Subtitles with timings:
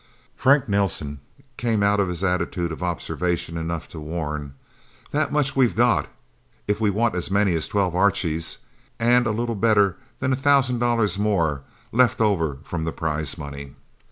[0.35, 1.19] Frank Nelsen
[1.57, 4.55] came out of his attitude of observation enough to warn,
[5.11, 6.07] "That much we've got,
[6.67, 8.57] if we want as many as twelve Archies.
[8.99, 11.61] And a little better than a thousand dollars more,
[11.91, 13.75] left over from the prize money."